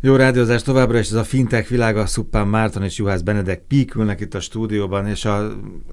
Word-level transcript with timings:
Jó 0.00 0.16
rádiózás 0.16 0.62
továbbra 0.62 0.98
is, 0.98 1.06
ez 1.06 1.12
a 1.12 1.24
fintech 1.24 1.68
világa, 1.68 2.06
Szuppán 2.06 2.48
Márton 2.48 2.82
és 2.82 2.96
Juhász 2.96 3.20
Benedek 3.20 3.62
píkülnek 3.68 4.20
itt 4.20 4.34
a 4.34 4.40
stúdióban, 4.40 5.06
és 5.06 5.24
a 5.24 5.52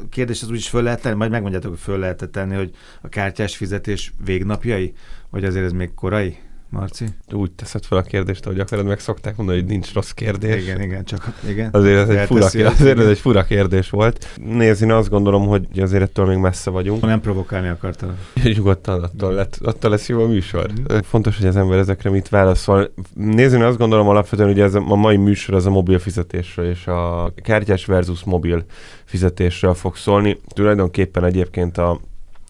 kérdés 0.09 0.41
az 0.41 0.49
úgyis 0.49 0.69
föl 0.69 0.83
lehet 0.83 1.01
tenni, 1.01 1.15
majd 1.15 1.31
megmondjátok, 1.31 1.69
hogy 1.69 1.79
föl 1.79 1.99
lehet 1.99 2.29
tenni, 2.31 2.55
hogy 2.55 2.71
a 3.01 3.09
kártyás 3.09 3.55
fizetés 3.55 4.13
végnapjai, 4.25 4.93
vagy 5.29 5.45
azért 5.45 5.65
ez 5.65 5.71
még 5.71 5.93
korai? 5.93 6.37
Marci? 6.75 7.05
Úgy 7.31 7.51
teszed 7.51 7.83
fel 7.83 7.97
a 7.97 8.01
kérdést, 8.01 8.45
ahogy 8.45 8.59
akarod, 8.59 8.85
meg 8.85 8.99
szokták 8.99 9.35
mondani, 9.37 9.59
hogy 9.59 9.67
nincs 9.67 9.93
rossz 9.93 10.11
kérdés. 10.11 10.63
Igen, 10.63 10.81
igen, 10.81 11.05
csak 11.05 11.33
igen. 11.49 11.69
Azért 11.71 11.97
ez, 11.97 12.09
egy 12.09 12.27
fura, 12.27 12.47
kérdés, 12.47 12.71
azért 12.71 12.99
ez 12.99 13.07
egy 13.07 13.19
fura 13.19 13.43
kérdés 13.43 13.89
volt. 13.89 14.27
Nézd, 14.35 14.83
én 14.83 14.91
azt 14.91 15.09
gondolom, 15.09 15.47
hogy 15.47 15.79
azért 15.79 16.03
ettől 16.03 16.25
még 16.25 16.37
messze 16.37 16.69
vagyunk. 16.69 17.01
Nem 17.01 17.21
provokálni 17.21 17.67
akartam. 17.67 18.17
Nyugodtan, 18.55 19.03
attól, 19.03 19.33
lett, 19.33 19.59
attól 19.63 19.91
lesz 19.91 20.09
jó 20.09 20.23
a 20.23 20.27
műsor. 20.27 20.71
Mm. 20.71 20.97
Fontos, 21.03 21.37
hogy 21.37 21.47
az 21.47 21.55
ember 21.55 21.77
ezekre 21.77 22.09
mit 22.09 22.29
válaszol. 22.29 22.93
Nézd, 23.13 23.53
én 23.53 23.63
azt 23.63 23.77
gondolom 23.77 24.07
alapvetően, 24.07 24.49
hogy 24.49 24.59
ez 24.59 24.75
a, 24.75 24.83
a 24.87 24.95
mai 24.95 25.17
műsor 25.17 25.55
az 25.55 25.65
a 25.65 25.69
mobil 25.69 25.99
fizetésről 25.99 26.69
és 26.69 26.87
a 26.87 27.31
kártyás 27.43 27.85
versus 27.85 28.23
mobil 28.23 28.65
fizetésről 29.03 29.73
fog 29.73 29.95
szólni. 29.95 30.37
Tulajdonképpen 30.53 31.23
egyébként 31.23 31.77
a 31.77 31.99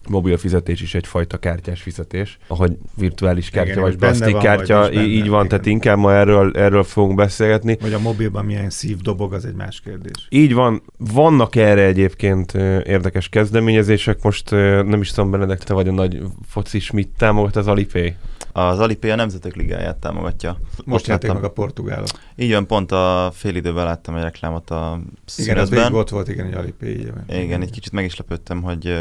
mobil 0.08 0.36
fizetés 0.36 0.80
is 0.80 0.94
egyfajta 0.94 1.38
kártyás 1.38 1.82
fizetés, 1.82 2.38
ahogy 2.46 2.76
virtuális 2.94 3.50
kártya 3.50 3.70
Igen, 3.70 3.82
vagy 3.82 3.96
plastik 3.96 4.36
kártya, 4.36 4.78
vagy 4.78 4.94
így 4.94 5.28
van, 5.28 5.38
Igen. 5.38 5.48
tehát 5.48 5.66
inkább 5.66 5.98
ma 5.98 6.12
erről, 6.12 6.56
erről 6.56 6.84
fogunk 6.84 7.16
beszélgetni. 7.16 7.78
Vagy 7.80 7.92
a 7.92 7.98
mobilban 7.98 8.44
milyen 8.44 8.70
szív 8.70 8.96
dobog, 8.96 9.32
az 9.32 9.44
egy 9.44 9.54
más 9.54 9.80
kérdés. 9.80 10.26
Így 10.28 10.54
van, 10.54 10.82
vannak 10.98 11.56
erre 11.56 11.82
egyébként 11.82 12.54
érdekes 12.84 13.28
kezdeményezések, 13.28 14.22
most 14.22 14.50
nem 14.50 15.00
is 15.00 15.10
tudom, 15.10 15.30
Benedek, 15.30 15.64
te 15.64 15.74
vagy 15.74 15.88
a 15.88 15.92
nagy 15.92 16.22
focis, 16.48 16.90
mit 16.90 17.08
támogat 17.16 17.56
az 17.56 17.66
Alipay? 17.66 18.14
Az 18.52 18.78
Alipay 18.78 19.10
a 19.10 19.14
Nemzetek 19.14 19.54
Ligáját 19.54 19.96
támogatja. 19.96 20.58
Most 20.84 21.06
láttam 21.06 21.34
meg 21.34 21.44
a 21.44 21.50
portugálok. 21.50 22.08
Így 22.36 22.52
van, 22.52 22.66
pont 22.66 22.92
a 22.92 23.30
fél 23.34 23.54
időben 23.54 23.84
láttam 23.84 24.14
egy 24.16 24.22
reklámot 24.22 24.70
a 24.70 25.00
szünetben. 25.24 25.66
Igen, 25.66 25.92
az 25.92 25.92
ott 25.92 26.08
volt, 26.08 26.28
igen, 26.28 26.46
egy 26.46 26.54
Alipay. 26.54 26.90
Igen, 26.90 27.24
igen, 27.28 27.62
egy 27.62 27.70
kicsit 27.70 27.92
meg 27.92 28.04
is 28.04 28.16
lepődtem, 28.16 28.62
hogy 28.62 28.94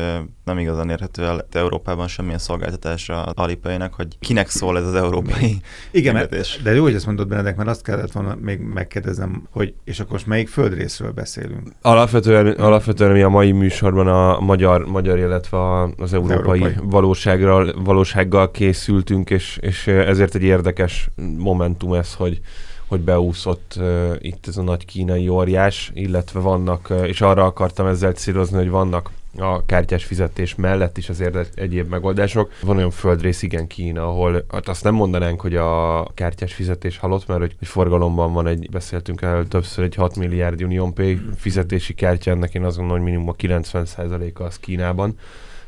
nem 0.43 0.57
igazán 0.57 0.89
érhető 0.95 1.23
el 1.23 1.47
Európában 1.51 2.07
semmilyen 2.07 2.39
szolgáltatásra 2.39 3.23
Alipay-nek, 3.23 3.93
hogy 3.93 4.07
kinek 4.19 4.49
szól 4.49 4.77
ez 4.77 4.85
az 4.85 4.93
európai 4.93 5.55
Igen, 5.91 6.13
mert, 6.13 6.63
de 6.63 6.73
jó, 6.73 6.83
hogy 6.83 6.93
ezt 6.93 7.05
mondod 7.05 7.27
Benedek, 7.27 7.55
mert 7.55 7.69
azt 7.69 7.83
kellett 7.83 8.11
volna 8.11 8.37
még 8.41 8.59
megkérdezem, 8.59 9.47
hogy 9.49 9.73
és 9.83 9.99
akkor 9.99 10.11
most 10.11 10.27
melyik 10.27 10.47
földrészről 10.47 11.11
beszélünk? 11.11 11.71
Alapvetően, 11.81 12.47
alapvetően 12.47 13.11
mi 13.11 13.21
a 13.21 13.29
mai 13.29 13.51
műsorban 13.51 14.07
a 14.07 14.39
magyar, 14.39 14.85
magyar 14.85 15.17
illetve 15.17 15.57
az 15.97 16.13
európai, 16.13 16.61
európai. 16.61 16.73
Valósággal, 16.89 17.83
valósággal 17.83 18.51
készültünk, 18.51 19.29
és, 19.29 19.57
és 19.61 19.87
ezért 19.87 20.35
egy 20.35 20.43
érdekes 20.43 21.09
momentum 21.37 21.93
ez, 21.93 22.13
hogy 22.13 22.39
hogy 22.87 22.99
beúszott 22.99 23.73
uh, 23.77 24.15
itt 24.19 24.47
ez 24.47 24.57
a 24.57 24.61
nagy 24.61 24.85
kínai 24.85 25.29
óriás, 25.29 25.91
illetve 25.93 26.39
vannak, 26.39 26.87
uh, 26.89 27.07
és 27.07 27.21
arra 27.21 27.43
akartam 27.43 27.87
ezzel 27.87 28.11
célozni, 28.11 28.57
hogy 28.57 28.69
vannak 28.69 29.09
a 29.37 29.65
kártyás 29.65 30.05
fizetés 30.05 30.55
mellett 30.55 30.97
is 30.97 31.09
azért 31.09 31.59
egyéb 31.59 31.89
megoldások. 31.89 32.51
Van 32.61 32.77
olyan 32.77 32.91
földrész, 32.91 33.41
igen, 33.41 33.67
Kína, 33.67 34.03
ahol 34.07 34.45
hát 34.51 34.67
azt 34.67 34.83
nem 34.83 34.93
mondanánk, 34.93 35.41
hogy 35.41 35.55
a 35.55 36.03
kártyás 36.13 36.53
fizetés 36.53 36.97
halott, 36.97 37.27
mert 37.27 37.39
hogy, 37.39 37.55
hogy 37.59 37.67
forgalomban 37.67 38.33
van 38.33 38.47
egy, 38.47 38.69
beszéltünk 38.71 39.21
el 39.21 39.47
többször 39.47 39.83
egy 39.83 39.95
6 39.95 40.15
milliárd 40.15 40.63
Union 40.63 40.93
Pay 40.93 41.19
fizetési 41.37 41.93
kártya, 41.93 42.31
ennek 42.31 42.53
én 42.53 42.63
azt 42.63 42.77
gondolom, 42.77 43.01
hogy 43.01 43.11
minimum 43.11 43.29
a 43.29 43.35
90%-a 43.35 44.43
az 44.43 44.59
Kínában. 44.59 45.17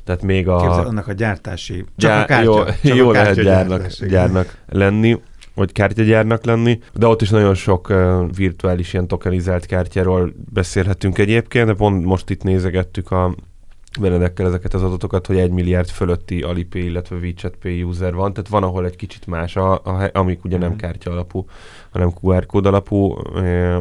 Tehát 0.04 0.22
még 0.22 0.48
a... 0.48 0.58
Képzel, 0.58 0.86
annak 0.86 1.08
a 1.08 1.14
gyártási... 1.14 1.86
Csak 1.98 2.12
Gyár, 2.12 2.23
a 2.23 2.26
kártya, 2.26 2.50
jó, 2.50 2.64
csak 2.64 2.95
jó 2.95 3.10
a 3.10 3.12
kártya 3.12 3.44
lehet 3.44 3.68
gyárnak, 3.68 4.06
gyárnak 4.06 4.58
lenni 4.68 5.22
vagy 5.58 5.72
kártyagyárnak 5.72 6.46
lenni, 6.46 6.80
de 6.94 7.08
ott 7.08 7.22
is 7.22 7.30
nagyon 7.30 7.54
sok 7.54 7.94
virtuális 8.36 8.94
ilyen 8.94 9.08
tokenizált 9.08 9.66
kártyáról 9.66 10.34
beszélhetünk 10.54 11.18
egyébként, 11.18 11.68
de 11.68 11.74
pont 11.74 12.06
most 12.06 12.30
itt 12.30 12.44
nézegettük 12.44 13.12
a 13.12 13.36
Benedekkel 14.00 14.46
ezeket 14.48 14.73
az 14.73 14.84
adatokat, 14.84 15.28
hogy 15.28 15.38
egy 15.38 15.52
milliárd 15.52 15.90
fölötti 15.90 16.42
Alipay, 16.42 16.86
illetve 16.86 17.16
WeChat 17.16 17.56
Pay 17.56 17.84
user 17.84 18.14
van, 18.14 18.34
tehát 18.34 18.50
van, 18.50 18.64
ahol 18.64 18.86
egy 18.86 18.96
kicsit 18.96 19.28
más, 19.28 19.56
a, 19.56 19.73
a, 19.73 20.10
amik 20.14 20.44
ugye 20.44 20.58
nem 20.58 20.70
mhm. 20.70 20.78
kártya 20.78 21.12
alapú, 21.12 21.46
hanem 21.98 22.14
QR 22.22 22.46
kód 22.46 22.66
alapú, 22.66 23.16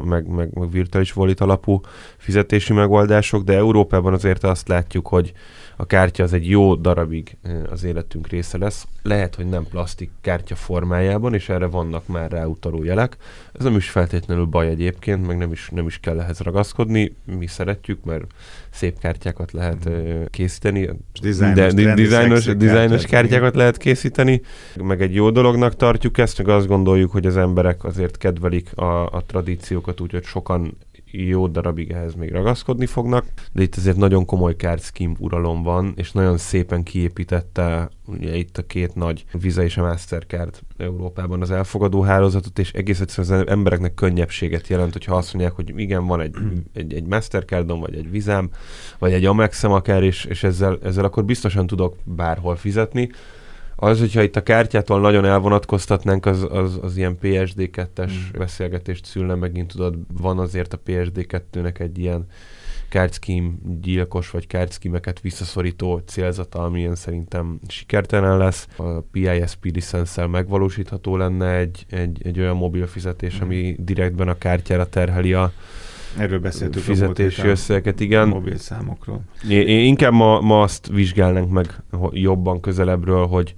meg, 0.05 0.27
meg, 0.29 0.55
meg 0.55 0.71
virtuális 0.71 1.17
wallet 1.17 1.41
alapú 1.41 1.81
fizetési 2.17 2.73
megoldások, 2.73 3.45
de 3.45 3.55
Európában 3.55 4.13
azért 4.13 4.45
azt 4.45 4.69
látjuk, 4.69 5.09
hogy 5.09 5.33
a 5.77 5.87
kártya 5.87 6.23
az 6.23 6.33
egy 6.33 6.49
jó 6.49 6.75
darabig 6.75 7.37
az 7.71 7.85
életünk 7.85 8.29
része 8.29 8.59
lesz. 8.59 8.87
Lehet, 9.03 9.35
hogy 9.35 9.49
nem 9.49 9.67
plastik 9.71 10.11
kártya 10.21 10.55
formájában, 10.55 11.35
és 11.35 11.49
erre 11.49 11.67
vannak 11.67 12.07
már 12.07 12.31
ráutaló 12.31 12.85
jelek. 12.85 13.17
Ez 13.53 13.65
nem 13.65 13.77
is 13.77 13.91
feltétlenül 13.91 14.45
baj 14.45 14.69
egyébként, 14.69 15.27
meg 15.27 15.37
nem 15.37 15.53
is, 15.53 15.69
nem 15.69 15.87
is 15.87 15.99
kell 15.99 16.21
ehhez 16.21 16.41
ragaszkodni. 16.41 17.17
Mi 17.25 17.47
szeretjük, 17.47 18.05
mert 18.05 18.25
szép 18.71 18.99
kártyákat 18.99 19.53
lehet 19.53 19.89
készíteni. 20.31 20.91
Dizájnos, 21.21 22.45
de, 22.45 22.55
dizájnos 22.55 23.07
kártyákat 23.07 23.55
lehet 23.55 23.77
készíteni, 23.77 24.41
meg 24.83 25.03
egy 25.03 25.15
jó 25.15 25.31
dolognak 25.31 25.77
tartjuk 25.77 26.19
ezt, 26.19 26.39
meg 26.39 26.49
azt 26.49 26.67
gondoljuk, 26.67 27.11
hogy 27.11 27.27
az 27.27 27.37
emberek 27.37 27.85
azért 27.85 28.06
kedvelik 28.11 28.77
a, 28.77 29.07
a 29.07 29.23
tradíciókat, 29.27 30.01
úgyhogy 30.01 30.25
sokan 30.25 30.77
jó 31.11 31.47
darabig 31.47 31.91
ehhez 31.91 32.15
még 32.15 32.33
ragaszkodni 32.33 32.87
fognak, 32.87 33.25
de 33.53 33.63
itt 33.63 33.77
azért 33.77 33.97
nagyon 33.97 34.25
komoly 34.25 34.53
card 34.53 34.83
uralom 35.19 35.63
van, 35.63 35.93
és 35.97 36.13
nagyon 36.13 36.39
szépen 36.39 36.83
kiépítette 36.83 37.89
ugye 38.07 38.37
itt 38.37 38.59
a 38.59 38.67
két 38.67 38.95
nagy 38.95 39.25
Visa 39.33 39.63
és 39.63 39.77
a 39.77 39.83
Mastercard 39.83 40.61
Európában 40.77 41.43
az 41.43 41.51
elfogadó 41.51 42.01
hálózatot, 42.01 42.59
és 42.59 42.73
egész 42.73 43.01
egyszerűen 43.01 43.41
az 43.41 43.49
embereknek 43.49 43.95
könnyebbséget 43.95 44.69
jelent, 44.69 44.93
hogyha 44.93 45.17
azt 45.17 45.33
mondják, 45.33 45.55
hogy 45.55 45.73
igen, 45.77 46.07
van 46.07 46.21
egy, 46.21 46.35
egy, 46.73 46.95
egy 46.95 47.07
Mastercardom, 47.07 47.81
vagy 47.81 47.95
egy 47.95 48.11
Vizám, 48.11 48.51
vagy 48.99 49.13
egy 49.13 49.25
Amexem 49.25 49.73
akár, 49.73 50.03
és, 50.03 50.25
és 50.25 50.43
ezzel, 50.43 50.79
ezzel 50.83 51.05
akkor 51.05 51.25
biztosan 51.25 51.67
tudok 51.67 51.97
bárhol 52.05 52.57
fizetni, 52.57 53.11
az, 53.77 53.99
hogyha 53.99 54.23
itt 54.23 54.37
a 54.37 54.43
kártyától 54.43 55.01
nagyon 55.01 55.25
elvonatkoztatnánk, 55.25 56.27
az, 56.27 56.47
az, 56.51 56.79
az 56.83 56.97
ilyen 56.97 57.19
PSD2-es 57.23 58.13
mm. 58.13 58.39
beszélgetést 58.39 59.05
szülne, 59.05 59.35
megint 59.35 59.73
tudod, 59.73 59.97
van 60.21 60.39
azért 60.39 60.73
a 60.73 60.81
PSD2-nek 60.87 61.81
egy 61.81 61.99
ilyen 61.99 62.27
kártyszkím 62.89 63.59
gyilkos, 63.81 64.31
vagy 64.31 64.47
kártyszkímeket 64.47 65.21
visszaszorító 65.21 66.03
célzata, 66.07 66.65
amilyen 66.65 66.95
szerintem 66.95 67.61
sikertelen 67.69 68.39
lesz. 68.39 68.69
A 68.77 69.01
PISP 69.01 69.65
licenszel 69.65 70.27
megvalósítható 70.27 71.17
lenne 71.17 71.55
egy, 71.55 71.87
egy, 71.91 72.21
egy 72.25 72.41
olyan 72.41 72.57
mobil 72.57 72.87
fizetés, 72.87 73.39
mm. 73.39 73.43
ami 73.43 73.77
direktben 73.79 74.29
a 74.29 74.39
kártyára 74.39 74.89
terheli 74.89 75.33
a, 75.33 75.53
Erről 76.19 76.39
beszéltük 76.39 76.83
fizetési 76.83 77.47
összeget, 77.47 78.01
igen. 78.01 78.29
Mobil 78.29 78.57
számokról. 78.57 79.21
Én, 79.49 79.67
én 79.67 79.85
inkább 79.85 80.13
ma, 80.13 80.41
ma 80.41 80.63
azt 80.63 80.87
vizsgálnánk 80.87 81.51
meg 81.51 81.83
jobban 82.11 82.61
közelebbről, 82.61 83.27
hogy 83.27 83.55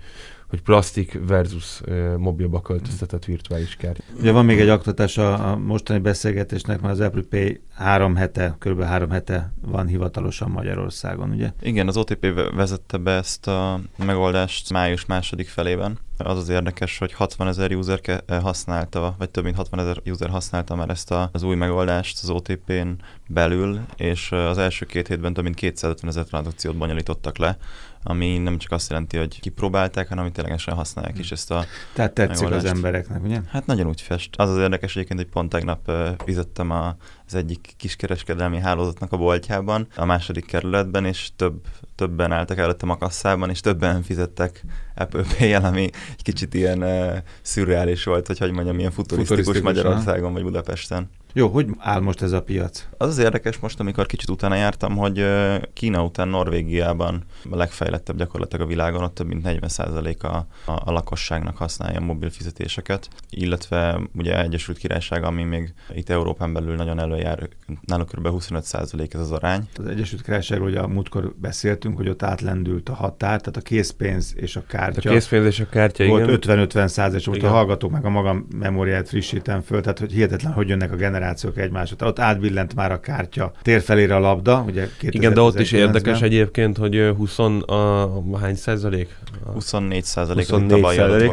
hogy 0.49 0.63
plastik 0.63 1.19
versus 1.27 1.81
mobilba 2.17 2.61
költöztetett 2.61 3.25
virtuális 3.25 3.77
kártya. 3.77 4.03
Ugye 4.21 4.33
van 4.33 4.45
még 4.45 4.61
egy 4.61 4.69
aktatás 4.69 5.19
a, 5.19 5.51
a 5.51 5.57
mostani 5.57 5.99
beszélgetésnek, 5.99 6.81
mert 6.81 6.93
az 6.93 7.01
Apple 7.01 7.23
Pay 7.31 7.61
három 7.75 8.17
hete, 8.17 8.57
kb. 8.59 8.83
három 8.83 9.11
hete 9.11 9.53
van 9.61 9.87
hivatalosan 9.87 10.51
Magyarországon, 10.51 11.31
ugye? 11.31 11.53
Igen, 11.61 11.89
az 11.89 11.97
OTP 11.97 12.27
vezette 12.55 12.97
be 12.97 13.13
ezt 13.13 13.47
a 13.47 13.81
megoldást 13.97 14.73
május 14.73 15.07
második 15.07 15.49
felében. 15.49 15.99
Az 16.19 16.39
az 16.39 16.49
érdekes, 16.49 16.99
hogy 16.99 17.13
60 17.13 17.49
ezer 17.49 17.73
user 17.73 18.01
használta, 18.43 19.15
vagy 19.19 19.31
több 19.31 19.45
mint 19.45 19.57
60 19.57 19.81
ezer 19.81 20.03
user 20.05 20.29
használta 20.29 20.75
már 20.75 20.91
ezt 20.91 21.11
a, 21.11 21.29
az 21.33 21.43
új 21.43 21.55
megoldást 21.55 22.19
az 22.23 22.31
OTP-n 22.31 22.89
belül, 23.29 23.81
és 23.97 24.33
az 24.33 24.59
első 24.59 24.87
két 24.87 25.09
hétben 25.09 25.33
több 25.33 25.45
mint 25.45 25.57
250 25.57 26.11
ezer 26.11 26.25
tranzakciót 26.25 26.77
bonyolítottak 26.77 27.39
le, 27.39 27.57
ami 28.03 28.39
nem 28.39 28.59
csak 28.59 28.73
azt 28.73 28.91
jelenti, 28.91 29.17
hogy 29.17 29.41
kipróbálták, 29.41 30.09
hanem 30.09 30.25
hogy 30.25 30.33
ténylegesen 30.33 30.75
használják 30.75 31.13
hmm. 31.13 31.23
is 31.23 31.33
ezt 31.33 31.51
a 31.51 31.65
Tehát 31.93 32.13
tetszik 32.13 32.45
megoldást. 32.45 32.65
az 32.65 32.71
embereknek, 32.71 33.23
ugye? 33.23 33.41
Hát 33.49 33.67
nagyon 33.67 33.87
úgy 33.87 34.01
fest. 34.01 34.37
Az 34.37 34.51
az 34.51 34.59
érdekes 34.59 34.97
egyébként, 34.97 35.21
hogy 35.21 35.29
pont 35.29 35.49
tegnap 35.51 35.91
fizettem 36.25 36.71
a, 36.71 36.97
az 37.27 37.35
egyik 37.35 37.75
kiskereskedelmi 37.77 38.59
hálózatnak 38.59 39.13
a 39.13 39.17
boltjában, 39.17 39.87
a 39.97 40.05
második 40.05 40.47
kerületben, 40.47 41.05
és 41.05 41.31
több, 41.37 41.67
többen 41.99 42.33
álltak 42.33 42.59
előttem 42.59 42.91
a 42.91 42.97
kasszában, 42.97 43.51
és 43.51 43.61
többen 43.61 44.03
fizettek 44.03 44.65
Apple 44.95 45.25
pay 45.39 45.53
ami 45.55 45.83
egy 46.17 46.23
kicsit 46.23 46.55
ilyen 46.55 46.83
uh, 46.83 47.17
szürreális 47.43 48.05
volt, 48.05 48.27
hogy 48.27 48.39
hogy 48.39 48.53
mondjam, 48.53 48.79
ilyen 48.79 48.91
futurisztikus, 48.91 49.45
futurisztikus 49.45 49.83
Magyarországon 49.83 50.33
vagy 50.33 50.43
Budapesten. 50.43 51.11
Jó, 51.33 51.49
hogy 51.49 51.67
áll 51.79 52.01
most 52.01 52.23
ez 52.23 52.33
a 52.33 52.43
piac? 52.43 52.87
Az 52.97 53.09
az 53.09 53.19
érdekes 53.19 53.59
most, 53.59 53.81
amikor 53.81 54.07
kicsit 54.07 54.31
utána 54.31 54.55
jártam, 54.55 54.97
hogy 54.97 55.27
Kína 55.73 56.05
után 56.05 56.29
Norvégiában 56.29 57.25
a 57.51 57.57
legfejlettebb 57.57 58.17
gyakorlatilag 58.17 58.67
a 58.67 58.69
világon, 58.69 59.03
ott 59.03 59.15
több 59.15 59.27
mint 59.27 59.43
40% 59.45 60.19
a, 60.19 60.27
a, 60.27 60.47
a 60.65 60.91
lakosságnak 60.91 61.57
használja 61.57 62.01
a 62.01 62.05
mobil 62.05 62.31
fizetéseket, 62.31 63.09
illetve 63.31 64.01
ugye 64.15 64.43
Egyesült 64.43 64.79
Királyság, 64.79 65.25
ami 65.25 65.43
még 65.43 65.75
itt 65.95 66.09
Európán 66.09 66.53
belül 66.53 66.75
nagyon 66.75 66.99
előjár, 66.99 67.49
náluk 67.81 68.09
kb. 68.09 68.29
25% 68.31 69.15
ez 69.15 69.21
az 69.21 69.33
arány. 69.33 69.69
Az 69.77 69.87
Egyesült 69.87 70.23
Királyságról 70.23 70.69
ugye 70.69 70.81
a 70.81 70.89
múltkor 70.89 71.35
beszéltünk, 71.37 71.88
hogy 71.97 72.09
ott 72.09 72.23
átlendült 72.23 72.89
a 72.89 72.95
határ, 72.95 73.41
tehát 73.41 73.57
a 73.57 73.61
készpénz 73.61 74.33
és 74.37 74.57
a 74.57 74.63
kártya. 74.69 75.11
A 75.11 75.13
készpénz 75.13 75.47
és 75.47 75.61
a 75.61 75.67
kártya, 75.71 76.07
volt 76.07 76.47
50-50 76.47 76.87
százalék, 76.87 77.27
most 77.27 77.43
a 77.43 77.49
hallgatók 77.49 77.91
meg 77.91 78.05
a 78.05 78.09
magam 78.09 78.47
memóriát 78.59 79.09
frissítem 79.09 79.61
föl, 79.61 79.81
tehát 79.81 79.99
hogy 79.99 80.13
hihetetlen, 80.13 80.53
hogy 80.53 80.69
jönnek 80.69 80.93
a 80.93 80.97
generációk 80.97 81.59
egymásra. 81.59 82.07
Ott 82.07 82.19
átbillent 82.19 82.75
már 82.75 82.93
a 82.93 83.01
kártya 83.01 83.53
térfelére 83.63 84.17
a 84.17 84.19
labda, 84.19 84.65
ugye 84.67 84.89
Igen, 85.01 85.35
de 85.35 85.41
ott 85.41 85.61
is 85.61 85.73
érdekes 85.73 86.23
egyébként, 86.23 86.77
hogy 86.77 87.13
20 87.17 87.39
a, 87.39 88.39
hány 88.41 88.55
százalék? 88.55 89.09
24 89.53 90.05
százalék, 90.05 90.49
24 90.49 90.85
százalék. 90.97 91.33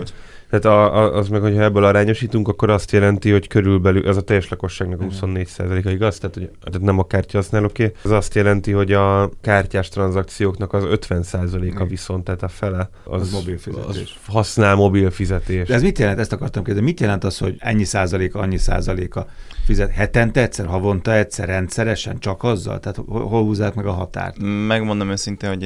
Tehát 0.50 0.65
a, 0.65 0.95
a, 0.95 1.18
az 1.18 1.27
meg, 1.27 1.42
hogyha 1.42 1.63
ebből 1.63 1.83
arányosítunk, 1.83 2.47
akkor 2.47 2.69
azt 2.69 2.92
jelenti, 2.92 3.31
hogy 3.31 3.47
körülbelül, 3.47 4.07
ez 4.07 4.18
a 4.18 4.21
teljes 4.21 4.50
lakosságnak 4.50 5.01
24 5.01 5.47
százaléka, 5.47 5.89
igaz? 5.89 6.18
Tehát, 6.18 6.36
hogy, 6.36 6.50
tehát 6.63 6.81
nem 6.81 7.00
a 7.00 7.07
kártya 7.07 7.38
használóké. 7.38 7.92
Ez 8.03 8.12
azt 8.12 8.36
jelenti, 8.36 8.71
hogy 8.71 8.92
a 8.92 9.30
kártyás 9.42 9.89
tranzakcióknak 9.89 10.74
az 10.74 10.83
50 10.83 11.24
százaléka 11.24 11.86
viszont, 11.86 12.24
tehát 12.24 12.44
a 12.44 12.47
fele 12.47 12.89
az, 13.03 13.21
az 13.21 13.31
mobil 13.31 13.57
fizetés. 13.57 14.19
Az 14.25 14.33
használ 14.33 14.75
mobil 14.75 15.12
fizetés. 15.12 15.68
De 15.68 15.74
ez 15.74 15.81
mit 15.81 16.00
jelent? 16.00 16.19
Ezt 16.19 16.33
akartam 16.33 16.63
kérdezni. 16.63 16.89
Mit 16.89 17.00
jelent 17.00 17.24
az, 17.24 17.38
hogy 17.38 17.56
ennyi 17.59 17.83
százaléka, 17.83 18.39
annyi 18.39 18.57
százaléka 18.57 19.27
fizet? 19.65 19.92
Hetente 19.92 20.42
egyszer, 20.42 20.65
havonta 20.65 21.13
egyszer, 21.13 21.47
rendszeresen, 21.47 22.19
csak 22.19 22.44
azzal? 22.44 22.80
Tehát 22.80 22.97
hol 23.07 23.44
húzzák 23.44 23.74
meg 23.74 23.86
a 23.86 23.92
határt? 23.92 24.36
Megmondom 24.68 25.09
őszintén, 25.09 25.50
hogy 25.50 25.63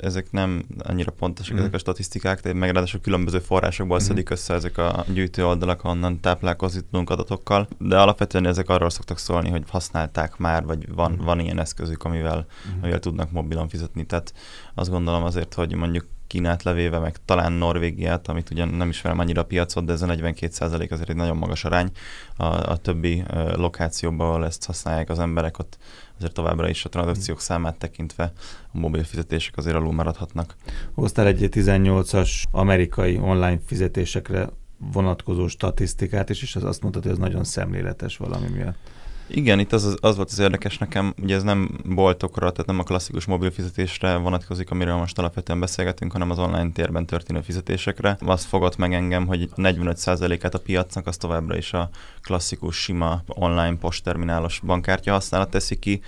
ezek 0.00 0.26
nem 0.30 0.62
annyira 0.78 1.10
pontosak, 1.10 1.54
mm. 1.54 1.58
ezek 1.58 1.74
a 1.74 1.78
statisztikák, 1.78 2.40
de 2.40 2.54
meg 2.54 2.70
ráadásul 2.70 3.00
különböző 3.00 3.38
forrásokból 3.38 3.98
mm 4.02 4.09
szedik 4.10 4.30
össze 4.30 4.54
ezek 4.54 4.78
a 4.78 5.04
gyűjtő 5.12 5.46
oldalak, 5.46 5.84
onnan 5.84 6.20
táplálkozni 6.20 6.80
tudunk 6.80 7.10
adatokkal, 7.10 7.68
de 7.78 8.00
alapvetően 8.00 8.46
ezek 8.46 8.68
arról 8.68 8.90
szoktak 8.90 9.18
szólni, 9.18 9.48
hogy 9.48 9.62
használták 9.68 10.36
már, 10.36 10.64
vagy 10.64 10.94
van, 10.94 11.12
mm. 11.12 11.24
van 11.24 11.40
ilyen 11.40 11.60
eszközük, 11.60 12.04
amivel, 12.04 12.46
mm. 12.68 12.80
amivel 12.80 12.98
tudnak 12.98 13.30
mobilon 13.30 13.68
fizetni. 13.68 14.06
Tehát 14.06 14.34
azt 14.74 14.90
gondolom 14.90 15.24
azért, 15.24 15.54
hogy 15.54 15.74
mondjuk 15.74 16.06
Kínát 16.26 16.62
levéve, 16.62 16.98
meg 16.98 17.16
talán 17.24 17.52
Norvégiát, 17.52 18.28
amit 18.28 18.50
ugyan 18.50 18.68
nem 18.68 18.88
ismerem 18.88 19.18
annyira 19.18 19.40
a 19.40 19.44
piacot, 19.44 19.84
de 19.84 19.92
ez 19.92 20.02
a 20.02 20.06
42% 20.06 20.90
azért 20.90 21.08
egy 21.08 21.16
nagyon 21.16 21.36
magas 21.36 21.64
arány. 21.64 21.90
A, 22.36 22.44
a 22.44 22.76
többi 22.76 23.24
lokációban, 23.54 24.28
ahol 24.28 24.44
ezt 24.44 24.64
használják 24.64 25.10
az 25.10 25.18
emberek, 25.18 25.58
ott 25.58 25.78
azért 26.20 26.34
továbbra 26.34 26.68
is 26.68 26.84
a 26.84 26.88
tranzakciók 26.88 27.40
számát 27.40 27.78
tekintve 27.78 28.32
a 28.72 28.78
mobil 28.78 29.04
fizetések 29.04 29.56
azért 29.56 29.76
alul 29.76 29.92
maradhatnak. 29.92 30.56
Hoztál 30.94 31.26
egy 31.26 31.48
18-as 31.50 32.30
amerikai 32.50 33.18
online 33.18 33.58
fizetésekre 33.66 34.48
vonatkozó 34.92 35.48
statisztikát, 35.48 36.30
és, 36.30 36.42
és 36.42 36.56
az 36.56 36.64
azt 36.64 36.82
mondtad, 36.82 37.02
hogy 37.02 37.12
ez 37.12 37.18
nagyon 37.18 37.44
szemléletes 37.44 38.16
valami 38.16 38.48
miatt. 38.48 38.76
Igen, 39.32 39.58
itt 39.58 39.72
az, 39.72 39.96
az 40.00 40.16
volt 40.16 40.30
az 40.30 40.38
érdekes 40.38 40.78
nekem, 40.78 41.14
ugye 41.22 41.34
ez 41.34 41.42
nem 41.42 41.80
boltokra, 41.84 42.50
tehát 42.50 42.66
nem 42.66 42.78
a 42.78 42.82
klasszikus 42.82 43.24
mobil 43.24 43.50
fizetésre 43.50 44.16
vonatkozik, 44.16 44.70
amiről 44.70 44.94
most 44.94 45.18
alapvetően 45.18 45.60
beszélgetünk, 45.60 46.12
hanem 46.12 46.30
az 46.30 46.38
online 46.38 46.70
térben 46.72 47.06
történő 47.06 47.40
fizetésekre. 47.40 48.16
Azt 48.20 48.44
fogott 48.44 48.76
meg 48.76 48.94
engem, 48.94 49.26
hogy 49.26 49.48
45%-át 49.56 50.54
a 50.54 50.58
piacnak 50.58 51.06
az 51.06 51.16
továbbra 51.16 51.56
is 51.56 51.72
a 51.72 51.88
klasszikus, 52.22 52.76
sima 52.76 53.22
online 53.26 53.76
postterminálos 53.76 54.60
bankkártya 54.64 55.12
használat 55.12 55.50
teszi 55.50 55.78
ki. 55.78 56.00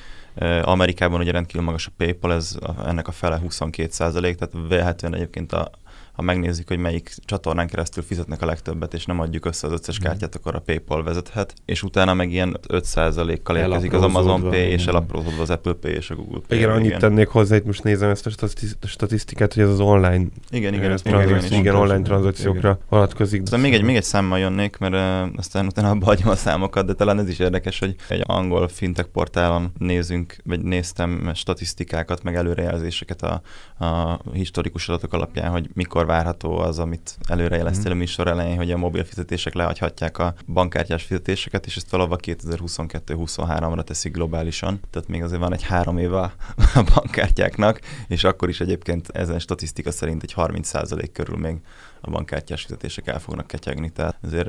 Amerikában 0.62 1.20
ugye 1.20 1.30
rendkívül 1.30 1.62
magas 1.62 1.86
a 1.86 1.90
PayPal, 1.96 2.32
ez 2.32 2.58
ennek 2.86 3.08
a 3.08 3.12
fele 3.12 3.40
22% 3.48 4.20
tehát 4.20 4.68
vélhetően 4.68 5.14
egyébként 5.14 5.52
a, 5.52 5.70
ha 6.12 6.22
megnézzük, 6.22 6.68
hogy 6.68 6.78
melyik 6.78 7.14
csatornán 7.24 7.66
keresztül 7.66 8.02
fizetnek 8.02 8.42
a 8.42 8.46
legtöbbet, 8.46 8.94
és 8.94 9.04
nem 9.04 9.20
adjuk 9.20 9.44
össze 9.44 9.66
az 9.66 9.72
összes 9.72 9.98
mhm. 9.98 10.06
kártyát, 10.06 10.34
akkor 10.34 10.54
a 10.54 10.58
PayPal 10.58 11.02
vezethet, 11.02 11.54
és 11.64 11.82
utána 11.82 12.14
meg 12.14 12.32
ilyen 12.32 12.58
5%-kal 12.68 13.56
érkezik 13.56 13.92
az 13.92 14.02
Amazon 14.02 14.40
Pay, 14.40 14.70
és 14.70 14.86
elaprózódva 14.86 15.42
az 15.42 15.50
Apple 15.50 15.72
Pay 15.72 15.92
és 15.92 16.10
a 16.10 16.14
Google 16.14 16.40
Pay. 16.48 16.58
Igen, 16.58 16.70
annyit 16.70 16.86
igen. 16.86 16.98
tennék 16.98 17.28
hozzá, 17.28 17.56
itt 17.56 17.64
most 17.64 17.82
nézem 17.82 18.10
ezt 18.10 18.26
a 18.26 18.86
statisztikát, 18.86 19.54
hogy 19.54 19.62
ez 19.62 19.68
az 19.68 19.80
online 19.80 20.24
igen, 20.50 20.74
igen, 20.74 20.90
ez 20.90 21.02
tranzakció, 21.02 21.58
igen, 21.58 21.74
online 21.74 22.02
tranzakciókra 22.02 22.78
vonatkozik. 22.88 23.42
Aztán 23.42 23.60
még 23.60 23.74
egy, 23.74 23.82
még 23.82 23.96
egy 23.96 24.02
számmal 24.02 24.38
jönnék, 24.38 24.78
mert 24.78 24.94
uh, 24.94 25.38
aztán 25.38 25.66
utána 25.66 25.90
abba 25.90 26.04
hagyom 26.04 26.28
a 26.28 26.36
számokat, 26.36 26.86
de 26.86 26.92
talán 26.92 27.18
ez 27.18 27.28
is 27.28 27.38
érdekes, 27.38 27.78
hogy 27.78 27.94
egy 28.08 28.22
angol 28.26 28.68
fintech 28.68 29.08
portálon 29.08 29.72
nézünk, 29.78 30.36
vagy 30.44 30.62
néztem 30.62 31.30
statisztikákat, 31.34 32.22
meg 32.22 32.36
előrejelzéseket 32.36 33.22
a, 33.22 33.42
a 33.84 34.20
historikus 34.32 34.88
adatok 34.88 35.12
alapján, 35.12 35.50
hogy 35.50 35.68
mikor 35.74 36.01
mikor 36.02 36.14
várható 36.16 36.58
az, 36.58 36.78
amit 36.78 37.16
előrejeleztél 37.28 37.86
a 37.86 37.88
mhm. 37.88 37.98
műsor 37.98 38.26
elején, 38.26 38.56
hogy 38.56 38.70
a 38.70 38.76
mobil 38.76 39.04
fizetések 39.04 39.54
lehagyhatják 39.54 40.18
a 40.18 40.34
bankkártyás 40.46 41.02
fizetéseket, 41.02 41.66
és 41.66 41.76
ezt 41.76 41.90
valahol 41.90 42.18
2022-23-ra 42.22 43.84
teszik 43.84 44.12
globálisan. 44.12 44.80
Tehát 44.90 45.08
még 45.08 45.22
azért 45.22 45.40
van 45.40 45.52
egy 45.52 45.62
három 45.62 45.98
éve 45.98 46.20
a 46.20 46.32
bankkártyáknak, 46.94 47.80
és 48.08 48.24
akkor 48.24 48.48
is 48.48 48.60
egyébként 48.60 49.08
ezen 49.08 49.38
statisztika 49.38 49.90
szerint 49.90 50.22
egy 50.22 50.34
30% 50.36 51.08
körül 51.12 51.36
még 51.36 51.60
a 52.04 52.10
bankkártyás 52.10 52.62
fizetések 52.62 53.06
el 53.06 53.18
fognak 53.18 53.46
ketyegni, 53.46 53.90
tehát 53.90 54.16
ezért 54.22 54.48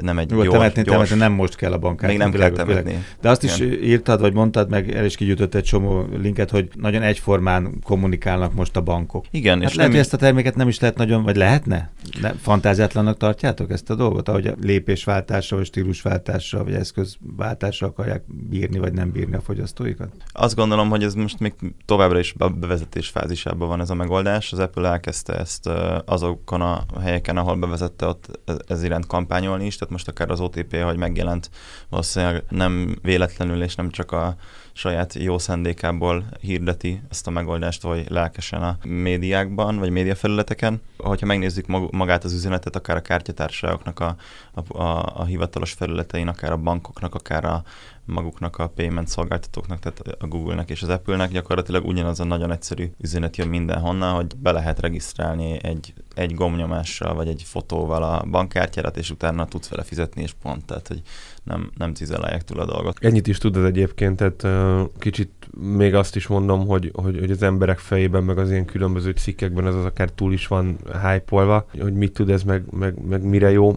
nem 0.00 0.18
egy 0.18 0.30
Jó, 0.30 0.42
gyors, 0.42 0.48
temetni, 0.52 0.82
gyors... 0.82 0.96
temetni 0.96 1.16
nem 1.16 1.32
most 1.32 1.56
kell 1.56 1.72
a 1.72 1.78
bankkártya. 1.78 2.06
Még 2.06 2.18
nem 2.18 2.30
világos, 2.30 2.56
kell 2.56 2.66
temetni. 2.66 2.90
Világos. 2.90 3.16
De 3.20 3.30
azt 3.30 3.42
Igen. 3.42 3.54
is 3.56 3.86
írtad, 3.88 4.20
vagy 4.20 4.32
mondtad, 4.32 4.70
meg 4.70 4.90
el 4.90 5.04
is 5.04 5.16
kigyűjtött 5.16 5.54
egy 5.54 5.64
csomó 5.64 6.06
linket, 6.20 6.50
hogy 6.50 6.68
nagyon 6.74 7.02
egyformán 7.02 7.78
kommunikálnak 7.82 8.54
most 8.54 8.76
a 8.76 8.80
bankok. 8.80 9.24
Igen. 9.30 9.60
Hát 9.60 9.70
és 9.70 9.76
lehet, 9.76 9.90
hogy 9.90 10.00
ezt 10.00 10.12
a 10.12 10.16
terméket 10.16 10.54
nem 10.54 10.68
is 10.68 10.80
lehet 10.80 10.96
nagyon, 10.96 11.22
vagy 11.22 11.36
lehetne? 11.36 11.90
Ne, 12.20 12.32
fantáziátlannak 12.32 13.16
tartjátok 13.16 13.70
ezt 13.70 13.90
a 13.90 13.94
dolgot, 13.94 14.28
ahogy 14.28 14.46
a 14.46 14.54
lépésváltásra, 14.60 15.56
vagy 15.56 15.66
stílusváltásra, 15.66 16.64
vagy 16.64 16.74
eszközváltásra 16.74 17.86
akarják 17.86 18.22
bírni, 18.48 18.78
vagy 18.78 18.92
nem 18.92 19.10
bírni 19.10 19.36
a 19.36 19.40
fogyasztóikat? 19.40 20.08
Azt 20.32 20.54
gondolom, 20.54 20.88
hogy 20.88 21.02
ez 21.02 21.14
most 21.14 21.38
még 21.38 21.54
továbbra 21.84 22.18
is 22.18 22.34
a 22.38 22.48
bevezetés 22.48 23.08
fázisában 23.08 23.68
van 23.68 23.80
ez 23.80 23.90
a 23.90 23.94
megoldás. 23.94 24.52
Az 24.52 24.58
Apple 24.58 24.88
elkezdte 24.88 25.34
ezt 25.34 25.68
azokon 26.04 26.60
a 26.60 26.84
helyeken, 27.00 27.36
ahol 27.36 27.56
bevezette, 27.56 28.06
ott 28.06 28.40
ez 28.66 28.82
iránt 28.82 29.06
kampányolni 29.06 29.66
is, 29.66 29.76
tehát 29.76 29.92
most 29.92 30.08
akár 30.08 30.30
az 30.30 30.40
OTP, 30.40 30.76
hogy 30.82 30.96
megjelent, 30.96 31.50
valószínűleg 31.88 32.44
nem 32.48 32.98
véletlenül 33.02 33.62
és 33.62 33.74
nem 33.74 33.90
csak 33.90 34.12
a 34.12 34.36
saját 34.72 35.14
jó 35.14 35.38
szándékából 35.38 36.24
hirdeti 36.40 37.02
ezt 37.10 37.26
a 37.26 37.30
megoldást, 37.30 37.82
vagy 37.82 38.10
lelkesen 38.10 38.62
a 38.62 38.76
médiákban, 38.84 39.78
vagy 39.78 39.90
médiafelületeken. 39.90 40.80
Hogyha 40.96 41.26
megnézzük 41.26 41.66
magát 41.90 42.24
az 42.24 42.32
üzenetet, 42.32 42.76
akár 42.76 42.96
a 42.96 43.00
kártyatársaságoknak 43.00 44.00
a, 44.00 44.16
a, 44.54 44.78
a, 44.82 45.12
a 45.14 45.24
hivatalos 45.24 45.72
felületein, 45.72 46.28
akár 46.28 46.52
a 46.52 46.56
bankoknak, 46.56 47.14
akár 47.14 47.44
a 47.44 47.62
maguknak 48.08 48.58
a 48.58 48.68
payment 48.68 49.08
szolgáltatóknak, 49.08 49.78
tehát 49.78 50.22
a 50.22 50.26
Google-nek 50.26 50.70
és 50.70 50.82
az 50.82 50.88
Apple-nek 50.88 51.30
gyakorlatilag 51.30 51.86
ugyanaz 51.86 52.20
a 52.20 52.24
nagyon 52.24 52.50
egyszerű 52.50 52.90
üzenet 53.00 53.36
jön 53.36 53.48
mindenhonnan, 53.48 54.14
hogy 54.14 54.36
be 54.36 54.52
lehet 54.52 54.80
regisztrálni 54.80 55.58
egy, 55.62 55.94
egy 56.14 56.34
gomnyomással 56.34 57.14
vagy 57.14 57.28
egy 57.28 57.42
fotóval 57.46 58.02
a 58.02 58.24
bankkártyárat, 58.30 58.96
és 58.96 59.10
utána 59.10 59.46
tudsz 59.46 59.68
vele 59.68 59.82
fizetni, 59.82 60.22
és 60.22 60.32
pont, 60.42 60.64
tehát 60.64 60.88
hogy 60.88 61.02
nem, 61.44 61.70
nem 61.76 61.94
cizelálják 61.94 62.44
túl 62.44 62.60
a 62.60 62.64
dolgot. 62.64 62.96
Ennyit 63.00 63.26
is 63.26 63.38
tud 63.38 63.56
ez 63.56 63.64
egyébként, 63.64 64.16
tehát 64.16 64.80
kicsit 64.98 65.30
még 65.60 65.94
azt 65.94 66.16
is 66.16 66.26
mondom, 66.26 66.66
hogy, 66.66 66.90
hogy, 66.94 67.18
hogy 67.18 67.30
az 67.30 67.42
emberek 67.42 67.78
fejében, 67.78 68.24
meg 68.24 68.38
az 68.38 68.50
ilyen 68.50 68.64
különböző 68.64 69.10
cikkekben 69.10 69.66
ez 69.66 69.74
az 69.74 69.84
akár 69.84 70.10
túl 70.10 70.32
is 70.32 70.46
van 70.46 70.78
hype 71.02 71.64
hogy 71.80 71.94
mit 71.94 72.12
tud 72.12 72.30
ez, 72.30 72.42
meg, 72.42 72.64
meg, 72.70 73.06
meg 73.06 73.22
mire 73.22 73.50
jó 73.50 73.76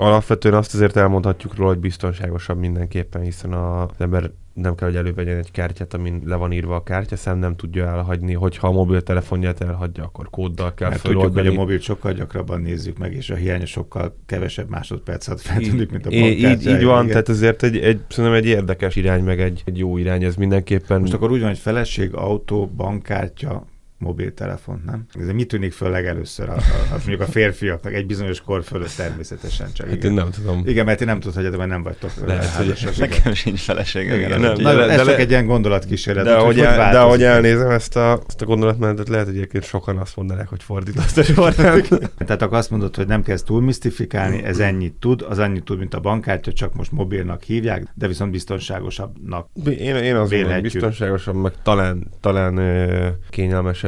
alapvetően 0.00 0.54
azt 0.54 0.74
azért 0.74 0.96
elmondhatjuk 0.96 1.56
róla, 1.56 1.70
hogy 1.70 1.78
biztonságosabb 1.78 2.58
mindenképpen, 2.58 3.22
hiszen 3.22 3.52
az 3.52 3.88
ember 3.98 4.30
nem 4.52 4.74
kell, 4.74 4.88
hogy 4.88 4.96
elővegyen 4.96 5.36
egy 5.36 5.50
kártyát, 5.50 5.94
amin 5.94 6.22
le 6.24 6.36
van 6.36 6.52
írva 6.52 6.74
a 6.74 6.82
kártyaszám, 6.82 7.38
nem 7.38 7.56
tudja 7.56 7.86
elhagyni, 7.86 8.32
hogyha 8.32 8.68
a 8.68 8.72
mobiltelefonját 8.72 9.60
elhagyja, 9.60 10.04
akkor 10.04 10.30
kóddal 10.30 10.74
kell 10.74 10.88
Mert 10.88 11.02
tudjuk, 11.02 11.34
hogy 11.34 11.46
a 11.46 11.52
mobil 11.52 11.78
sokkal 11.78 12.12
gyakrabban 12.12 12.60
nézzük 12.60 12.98
meg, 12.98 13.14
és 13.14 13.30
a 13.30 13.34
hiánya 13.34 13.66
sokkal 13.66 14.16
kevesebb 14.26 14.68
másodpercet 14.68 15.40
feltűnik, 15.40 15.90
mint 15.90 16.06
a 16.06 16.10
bankkártya. 16.10 16.70
Így, 16.70 16.76
így 16.76 16.84
van, 16.84 16.98
igen. 16.98 17.06
tehát 17.06 17.28
ezért 17.28 17.62
egy, 17.62 17.76
egy, 17.76 18.00
szerintem 18.08 18.40
egy 18.40 18.46
érdekes 18.46 18.96
irány, 18.96 19.24
meg 19.24 19.40
egy, 19.40 19.62
egy 19.64 19.78
jó 19.78 19.98
irány 19.98 20.24
ez 20.24 20.34
mindenképpen. 20.34 21.00
Most 21.00 21.12
akkor 21.12 21.30
úgy 21.30 21.40
van, 21.40 21.48
hogy 21.48 21.58
feleség, 21.58 22.14
autó, 22.14 22.66
bankkártya, 22.66 23.66
mobiltelefont, 23.98 24.84
nem? 24.84 25.06
Ez 25.20 25.26
mi 25.26 25.44
tűnik 25.44 25.72
föl 25.72 25.90
legelőször 25.90 26.48
a, 26.48 26.52
a, 26.52 26.56
a, 26.90 26.92
mondjuk 26.92 27.20
a 27.20 27.26
férfiaknak 27.26 27.92
egy 27.92 28.06
bizonyos 28.06 28.40
kor 28.40 28.64
fölött 28.64 28.94
természetesen 28.96 29.72
csak. 29.72 29.86
Hát 29.86 29.96
igen. 29.96 30.10
én 30.10 30.16
nem 30.16 30.30
tudom. 30.30 30.62
Igen, 30.66 30.84
mert 30.84 30.98
ti 30.98 31.04
nem 31.04 31.20
tudhatjátok, 31.20 31.58
mert 31.58 31.70
nem 31.70 31.82
vagytok 31.82 32.10
Lehet, 32.26 32.44
hogy 32.44 32.94
Nekem 32.98 33.34
sincs 33.34 33.60
feleségem. 33.60 34.16
Igen, 34.16 34.28
igen, 34.28 34.40
nem, 34.40 34.54
de- 34.54 34.90
ez 34.90 34.96
de 34.96 35.04
csak 35.04 35.20
egy 35.20 35.30
ilyen 35.30 35.46
gondolatkísérlet. 35.46 36.24
De 36.24 36.34
ahogy, 36.34 36.54
hogy 36.54 36.64
el, 36.64 36.92
de 36.92 36.98
ahogy 36.98 37.22
elnézem 37.22 37.70
ezt 37.70 37.96
a, 37.96 38.22
ezt 38.28 38.42
a 38.42 38.44
gondolatmenetet, 38.44 39.08
lehet, 39.08 39.26
hogy 39.26 39.36
egyébként 39.36 39.64
sokan 39.64 39.96
azt 39.96 40.16
mondanák, 40.16 40.48
hogy 40.48 40.62
fordított 40.62 41.16
a 41.16 41.22
sorrend. 41.22 41.88
Tehát 42.26 42.42
akkor 42.42 42.56
azt 42.56 42.70
mondod, 42.70 42.96
hogy 42.96 43.06
nem 43.06 43.22
kezd 43.22 43.44
túl 43.44 43.62
misztifikálni, 43.62 44.42
ez 44.42 44.58
ennyit 44.58 44.94
tud, 44.94 45.26
az 45.28 45.38
annyit 45.38 45.64
tud, 45.64 45.78
mint 45.78 45.94
a 45.94 46.00
bankkártya, 46.00 46.52
csak 46.52 46.74
most 46.74 46.92
mobilnak 46.92 47.42
hívják, 47.42 47.86
de 47.94 48.06
viszont 48.06 48.30
biztonságosabbnak. 48.30 49.48
Én, 49.64 49.96
én 49.96 50.16
azt 50.16 50.30
hogy 50.30 50.38
Vélhetjük. 50.38 50.72
biztonságosabb, 50.72 51.34
meg 51.34 51.52
talán, 51.62 52.06
talán 52.20 52.56
ö, 52.56 53.08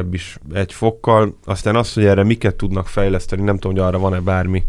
kényelmesebb 0.01 0.15
is 0.15 0.39
egy 0.53 0.73
fokkal. 0.73 1.37
Aztán 1.45 1.77
az, 1.77 1.93
hogy 1.93 2.05
erre 2.05 2.25
miket 2.25 2.57
tudnak 2.57 2.87
fejleszteni, 2.87 3.43
nem 3.43 3.59
tudom, 3.59 3.77
hogy 3.77 3.87
arra 3.87 3.99
van-e 3.99 4.21
bármi 4.21 4.65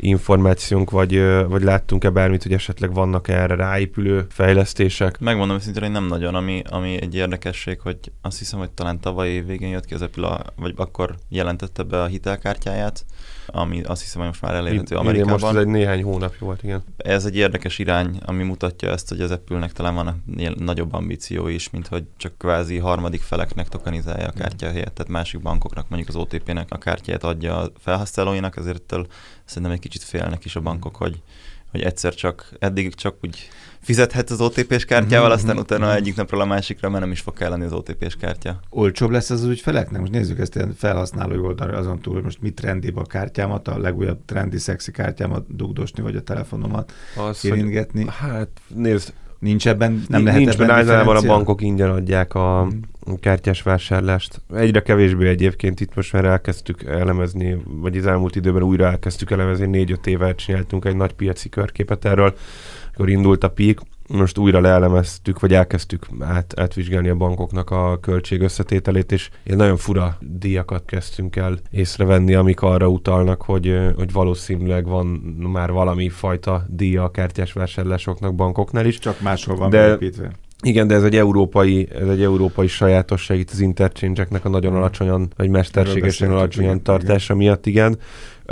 információnk, 0.00 0.90
vagy, 0.90 1.22
vagy 1.48 1.62
láttunk-e 1.62 2.10
bármit, 2.10 2.42
hogy 2.42 2.52
esetleg 2.52 2.94
vannak 2.94 3.28
erre 3.28 3.54
ráépülő 3.54 4.26
fejlesztések. 4.28 5.18
Megmondom 5.18 5.56
őszintén, 5.56 5.82
hogy 5.82 5.92
nem 5.92 6.06
nagyon, 6.06 6.34
ami, 6.34 6.62
ami 6.70 7.00
egy 7.00 7.14
érdekesség, 7.14 7.80
hogy 7.80 7.98
azt 8.22 8.38
hiszem, 8.38 8.58
hogy 8.58 8.70
talán 8.70 9.00
tavaly 9.00 9.28
év 9.28 9.46
végén 9.46 9.68
jött 9.68 9.84
ki 9.84 9.94
az 9.94 10.02
Apple, 10.02 10.38
vagy 10.56 10.74
akkor 10.76 11.14
jelentette 11.28 11.82
be 11.82 12.02
a 12.02 12.06
hitelkártyáját, 12.06 13.04
ami 13.46 13.82
azt 13.82 14.02
hiszem, 14.02 14.18
hogy 14.20 14.28
most 14.28 14.42
már 14.42 14.54
elérhető 14.54 14.84
Igen, 14.84 14.98
Amerikában. 14.98 15.32
most 15.32 15.44
ez 15.44 15.60
egy 15.60 15.66
néhány 15.66 16.02
hónapja 16.02 16.46
volt, 16.46 16.62
igen. 16.62 16.82
Ez 16.96 17.24
egy 17.24 17.36
érdekes 17.36 17.78
irány, 17.78 18.20
ami 18.24 18.42
mutatja 18.42 18.90
ezt, 18.90 19.08
hogy 19.08 19.20
az 19.20 19.30
Apple-nek 19.30 19.72
talán 19.72 20.24
ilyen 20.36 20.54
nagyobb 20.58 20.92
ambíciói 20.92 21.54
is, 21.54 21.70
mint 21.70 21.86
hogy 21.86 22.04
csak 22.16 22.38
kvázi 22.38 22.78
harmadik 22.78 23.20
feleknek 23.20 23.68
tokenizálja 23.68 24.26
a 24.26 24.32
kártya 24.32 24.66
helyett, 24.66 24.94
tehát 24.94 25.12
másik 25.12 25.40
bankoknak, 25.40 25.88
mondjuk 25.88 26.08
az 26.08 26.16
OTP-nek 26.16 26.66
a 26.70 26.78
kártyát 26.78 27.24
adja 27.24 27.56
a 27.56 27.72
felhasználóinak, 27.78 28.56
ezért 28.56 28.82
szerintem 29.50 29.72
egy 29.72 29.78
kicsit 29.78 30.02
félnek 30.02 30.44
is 30.44 30.56
a 30.56 30.60
bankok, 30.60 30.96
hogy, 30.96 31.22
hogy 31.70 31.80
egyszer 31.80 32.14
csak, 32.14 32.52
eddig 32.58 32.94
csak 32.94 33.16
úgy 33.22 33.48
fizethet 33.80 34.30
az 34.30 34.40
OTP-s 34.40 34.84
kártyával, 34.84 35.28
Mhm, 35.28 35.36
aztán 35.36 35.54
mhm, 35.54 35.62
utána 35.62 35.86
mhm. 35.86 35.96
egyik 35.96 36.16
napról 36.16 36.40
a 36.40 36.44
másikra 36.44 36.88
már 36.90 37.00
nem 37.00 37.10
is 37.10 37.20
fog 37.20 37.34
kelleni 37.34 37.64
az 37.64 37.72
OTP-s 37.72 38.16
kártya. 38.16 38.60
Olcsóbb 38.70 39.10
lesz 39.10 39.30
ez 39.30 39.42
az 39.42 39.48
ügyfeleknek? 39.48 40.00
Most 40.00 40.12
nézzük 40.12 40.38
ezt 40.38 40.54
ilyen 40.54 40.74
felhasználói 40.74 41.38
oldalra 41.38 41.78
azon 41.78 42.00
túl, 42.00 42.14
hogy 42.14 42.22
most 42.22 42.40
mit 42.40 42.54
trendibb 42.54 42.96
a 42.96 43.04
kártyámat, 43.04 43.68
a 43.68 43.78
legújabb 43.78 44.24
trendi, 44.24 44.58
szexi 44.58 44.90
kártyámat 44.90 45.56
dugdosni, 45.56 46.02
vagy 46.02 46.16
a 46.16 46.22
telefonomat 46.22 46.92
Az, 47.16 47.40
hogy, 47.40 48.06
hát 48.08 48.48
nézd, 48.74 49.12
Nincs 49.40 49.68
ebben, 49.68 50.04
nem 50.08 50.24
lehet 50.24 50.38
Nincs, 50.40 50.54
ebben 50.54 50.66
mert 50.66 50.78
általában 50.78 51.16
a 51.16 51.20
bankok 51.26 51.62
ingyen 51.62 51.90
adják 51.90 52.34
a 52.34 52.64
Mhm. 52.64 53.14
kártyás 53.20 53.62
vásárlást. 53.62 54.40
Egyre 54.54 54.80
kevésbé 54.82 55.28
egyébként 55.28 55.80
itt 55.80 55.94
most 55.94 56.12
már 56.12 56.24
elkezdtük 56.24 56.82
elemezni, 56.82 57.56
vagy 57.64 57.96
az 57.96 58.06
elmúlt 58.06 58.36
időben 58.36 58.62
újra 58.62 58.86
elkezdtük 58.86 59.30
elemezni, 59.30 59.66
négy-öt 59.66 60.06
éve 60.06 60.34
csináltunk 60.34 60.84
egy 60.84 60.96
nagy 60.96 61.12
piaci 61.12 61.48
körképet 61.48 62.04
erről, 62.04 62.34
akkor 62.94 63.08
indult 63.08 63.44
a 63.44 63.50
peak, 63.50 63.80
most 64.12 64.38
újra 64.38 64.60
leelemeztük, 64.60 65.40
vagy 65.40 65.54
elkezdtük 65.54 66.06
át, 66.20 66.60
átvizsgálni 66.60 67.08
a 67.08 67.14
bankoknak 67.14 67.70
a 67.70 67.98
költség 68.00 68.40
összetételét, 68.40 69.12
és 69.12 69.30
ilyen 69.42 69.58
nagyon 69.58 69.76
fura 69.76 70.16
díjakat 70.20 70.84
kezdtünk 70.84 71.36
el 71.36 71.58
észrevenni, 71.70 72.34
amik 72.34 72.62
arra 72.62 72.88
utalnak, 72.88 73.42
hogy, 73.42 73.78
hogy 73.96 74.12
valószínűleg 74.12 74.86
van 74.86 75.06
már 75.52 75.72
valami 75.72 76.08
fajta 76.08 76.64
díja 76.68 77.04
a 77.04 77.10
kártyás 77.10 77.52
vásárlásoknak 77.52 78.34
bankoknál 78.34 78.86
is. 78.86 78.98
Csak 78.98 79.20
máshol 79.20 79.56
van 79.56 79.70
De- 79.70 79.86
beépítve. 79.86 80.30
Igen, 80.62 80.86
de 80.86 80.94
ez 80.94 81.02
egy 81.04 81.16
európai, 81.16 81.88
ez 82.00 82.08
egy 82.08 82.22
európai 82.22 82.66
sajátosság 82.66 83.38
itt 83.38 83.50
az 83.50 83.60
interchange-eknek 83.60 84.44
a 84.44 84.48
nagyon 84.48 84.72
Mm. 84.72 84.76
alacsonyan, 84.76 85.32
vagy 85.36 85.48
mesterségesen 85.48 86.30
alacsonyan 86.30 86.82
tartása 86.82 87.34
miatt, 87.34 87.66
igen. 87.66 87.98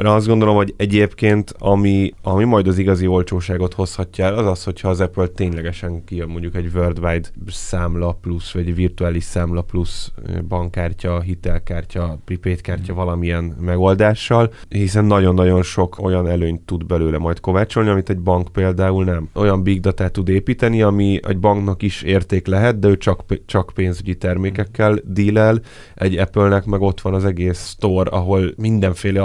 De 0.02 0.08
azt 0.08 0.26
gondolom, 0.26 0.56
hogy 0.56 0.74
egyébként, 0.76 1.54
ami, 1.58 2.12
ami 2.22 2.44
majd 2.44 2.66
az 2.66 2.78
igazi 2.78 3.06
olcsóságot 3.06 3.74
hozhatja 3.74 4.24
el, 4.24 4.34
az 4.34 4.46
az, 4.46 4.64
hogyha 4.64 4.88
az 4.88 5.00
Apple 5.00 5.26
ténylegesen 5.26 6.04
kijön 6.04 6.28
mondjuk 6.28 6.54
egy 6.54 6.70
worldwide 6.74 7.28
számla 7.46 8.12
plusz, 8.20 8.52
vagy 8.52 8.68
egy 8.68 8.74
virtuális 8.74 9.24
számla 9.24 9.62
plusz 9.62 10.12
bankkártya, 10.48 11.20
hitelkártya, 11.20 12.18
prepaid 12.24 12.60
kártya 12.60 12.94
valamilyen 12.94 13.56
megoldással, 13.60 14.52
hiszen 14.68 15.04
nagyon-nagyon 15.04 15.62
sok 15.62 15.98
olyan 16.02 16.28
előnyt 16.28 16.60
tud 16.60 16.86
belőle 16.86 17.18
majd 17.18 17.40
kovácsolni, 17.40 17.88
amit 17.88 18.10
egy 18.10 18.20
bank 18.20 18.48
például 18.52 19.04
nem. 19.04 19.28
Olyan 19.34 19.62
big 19.62 19.80
data 19.80 20.08
tud 20.08 20.28
építeni, 20.28 20.82
ami 20.82 21.20
egy 21.28 21.38
banknak 21.38 21.82
is 21.82 22.02
érték 22.02 22.46
lehet, 22.46 22.78
de 22.78 22.88
ő 22.88 22.96
csak, 22.96 23.24
csak 23.46 23.70
pénzügyi 23.74 24.16
termékekkel 24.16 24.98
dílel, 25.04 25.60
egy 25.94 26.16
Apple-nek 26.18 26.64
meg 26.64 26.80
ott 26.80 27.00
van 27.00 27.14
az 27.14 27.24
egész 27.24 27.68
store, 27.68 28.10
ahol 28.10 28.52
mindenféle 28.56 29.22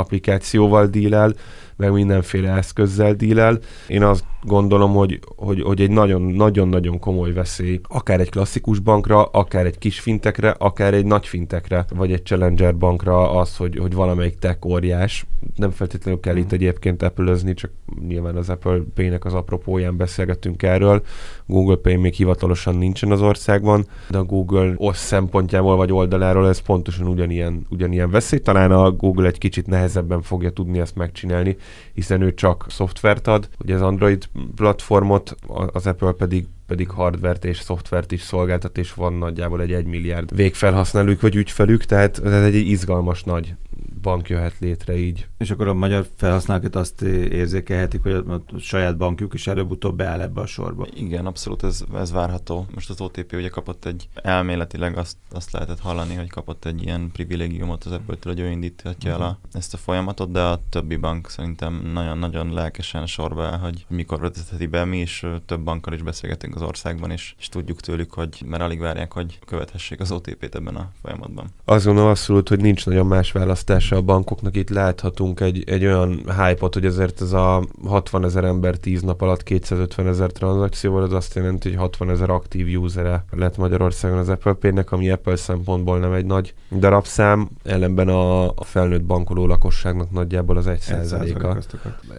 applikációval 0.63 0.87
dílel, 0.87 1.33
meg 1.75 1.91
mindenféle 1.91 2.51
eszközzel 2.51 3.13
dílel. 3.13 3.59
Én 3.87 4.03
azt 4.03 4.23
gondolom, 4.43 4.93
hogy, 4.93 5.19
hogy, 5.35 5.61
hogy 5.61 5.81
egy 5.81 5.91
nagyon-nagyon 5.91 6.99
komoly 6.99 7.33
veszély, 7.33 7.79
akár 7.83 8.19
egy 8.19 8.29
klasszikus 8.29 8.79
bankra, 8.79 9.23
akár 9.23 9.65
egy 9.65 9.77
kis 9.77 9.99
fintekre, 9.99 10.49
akár 10.49 10.93
egy 10.93 11.05
nagy 11.05 11.27
fintekre, 11.27 11.85
vagy 11.95 12.11
egy 12.11 12.25
challenger 12.25 12.77
bankra 12.77 13.31
az, 13.31 13.57
hogy, 13.57 13.77
hogy 13.77 13.93
valamelyik 13.93 14.39
tech 14.39 14.65
óriás, 14.65 15.25
nem 15.55 15.71
feltétlenül 15.71 16.19
kell 16.19 16.35
itt 16.35 16.51
egyébként 16.51 17.03
apple 17.03 17.53
csak 17.53 17.71
nyilván 18.07 18.35
az 18.35 18.49
Apple 18.49 18.79
Pay-nek 18.93 19.25
az 19.25 19.33
apropóján 19.33 19.97
beszélgetünk 19.97 20.63
erről. 20.63 21.01
Google 21.45 21.75
Pay 21.75 21.95
még 21.95 22.13
hivatalosan 22.13 22.75
nincsen 22.75 23.11
az 23.11 23.21
országban, 23.21 23.85
de 24.09 24.17
a 24.17 24.23
Google 24.23 24.73
OSZ 24.77 24.99
szempontjából 24.99 25.75
vagy 25.75 25.91
oldaláról 25.91 26.47
ez 26.47 26.59
pontosan 26.59 27.07
ugyanilyen, 27.07 27.65
ugyanilyen 27.69 28.09
veszély. 28.09 28.39
Talán 28.39 28.71
a 28.71 28.91
Google 28.91 29.27
egy 29.27 29.37
kicsit 29.37 29.67
nehezebben 29.67 30.21
fogja 30.21 30.49
tudni 30.49 30.79
ezt 30.79 30.95
megcsinálni, 30.95 31.57
hiszen 31.93 32.21
ő 32.21 32.33
csak 32.33 32.65
szoftvert 32.67 33.27
ad, 33.27 33.49
ugye 33.59 33.75
az 33.75 33.81
Android 33.81 34.23
platformot, 34.55 35.35
az 35.73 35.87
Apple 35.87 36.11
pedig 36.11 36.45
pedig 36.67 36.89
hardvert 36.89 37.45
és 37.45 37.59
szoftvert 37.59 38.11
is 38.11 38.21
szolgáltat, 38.21 38.77
és 38.77 38.93
van 38.93 39.13
nagyjából 39.13 39.61
egy 39.61 39.73
1 39.73 39.85
milliárd 39.85 40.35
végfelhasználók 40.35 41.21
vagy 41.21 41.35
ügyfelük, 41.35 41.83
tehát 41.83 42.25
ez 42.25 42.43
egy 42.43 42.55
izgalmas 42.55 43.23
nagy 43.23 43.55
bank 44.03 44.29
jöhet 44.29 44.59
létre 44.59 44.97
így. 44.97 45.27
És 45.37 45.51
akkor 45.51 45.67
a 45.67 45.73
magyar 45.73 46.07
felhasználók 46.15 46.75
azt 46.75 47.01
érzékelhetik, 47.01 48.01
hogy 48.01 48.11
a, 48.11 48.41
saját 48.59 48.97
bankjuk 48.97 49.33
is 49.33 49.47
előbb-utóbb 49.47 49.95
beáll 49.95 50.21
ebbe 50.21 50.41
a 50.41 50.45
sorba. 50.45 50.87
Igen, 50.93 51.25
abszolút 51.25 51.63
ez, 51.63 51.83
ez 51.95 52.11
várható. 52.11 52.65
Most 52.73 52.89
az 52.89 53.01
OTP 53.01 53.33
ugye 53.33 53.49
kapott 53.49 53.85
egy, 53.85 54.09
elméletileg 54.13 54.97
azt, 54.97 55.17
azt 55.31 55.51
lehetett 55.51 55.79
hallani, 55.79 56.15
hogy 56.15 56.29
kapott 56.29 56.65
egy 56.65 56.83
ilyen 56.83 57.09
privilégiumot 57.13 57.83
az 57.83 57.91
Apple-től, 57.91 58.33
hogy 58.33 58.41
ő 58.41 58.49
indíthatja 58.49 59.11
el 59.11 59.21
a, 59.21 59.39
ezt 59.53 59.73
a 59.73 59.77
folyamatot, 59.77 60.31
de 60.31 60.41
a 60.41 60.59
többi 60.69 60.95
bank 60.95 61.29
szerintem 61.29 61.89
nagyon-nagyon 61.93 62.53
lelkesen 62.53 63.05
sorba 63.05 63.45
áll, 63.45 63.57
hogy 63.57 63.85
mikor 63.89 64.19
vezetheti 64.19 64.65
be. 64.65 64.85
Mi 64.85 64.97
is 64.99 65.25
több 65.45 65.61
bankkal 65.61 65.93
is 65.93 66.01
beszélgetünk 66.01 66.55
az 66.55 66.61
országban, 66.61 67.11
és, 67.11 67.35
és 67.39 67.49
tudjuk 67.49 67.79
tőlük, 67.79 68.13
hogy 68.13 68.43
mert 68.45 68.63
alig 68.63 68.79
várják, 68.79 69.13
hogy 69.13 69.39
követhessék 69.45 69.99
az 69.99 70.11
OTP-t 70.11 70.55
ebben 70.55 70.75
a 70.75 70.91
folyamatban. 71.01 71.47
Azt 71.65 71.85
gondolom 71.85 72.09
abszolút, 72.09 72.49
hogy 72.49 72.59
nincs 72.59 72.85
nagyon 72.85 73.05
más 73.05 73.31
választása 73.31 73.92
a 73.95 74.01
bankoknak. 74.01 74.55
Itt 74.55 74.69
láthatunk 74.69 75.39
egy, 75.39 75.63
egy 75.65 75.85
olyan 75.85 76.21
hype-ot, 76.37 76.73
hogy 76.73 76.85
ezért 76.85 77.21
ez 77.21 77.31
a 77.31 77.63
60 77.85 78.25
ezer 78.25 78.43
ember 78.43 78.75
10 78.75 79.01
nap 79.01 79.21
alatt 79.21 79.43
250 79.43 80.07
ezer 80.07 80.31
tranzakcióval, 80.31 81.03
az 81.03 81.13
azt 81.13 81.35
jelenti, 81.35 81.69
hogy 81.69 81.77
60 81.77 82.09
ezer 82.09 82.29
aktív 82.29 82.79
usere 82.81 83.25
lett 83.31 83.57
Magyarországon 83.57 84.17
az 84.17 84.29
Apple 84.29 84.53
Pay-nek, 84.53 84.91
ami 84.91 85.09
Apple 85.09 85.35
szempontból 85.35 85.99
nem 85.99 86.13
egy 86.13 86.25
nagy 86.25 86.53
darabszám, 86.71 87.49
ellenben 87.63 88.07
a, 88.07 88.47
a 88.47 88.63
felnőtt 88.63 89.03
bankoló 89.03 89.45
lakosságnak 89.45 90.11
nagyjából 90.11 90.57
az 90.57 90.67
1 90.67 90.79
százaléka. 90.79 91.57